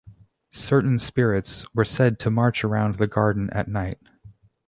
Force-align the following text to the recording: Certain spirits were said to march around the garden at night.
Certain 0.51 0.97
spirits 0.97 1.63
were 1.75 1.85
said 1.85 2.17
to 2.17 2.31
march 2.31 2.63
around 2.63 2.95
the 2.95 3.05
garden 3.05 3.51
at 3.51 3.67
night. 3.67 3.99